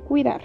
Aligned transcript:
cuidar. 0.00 0.42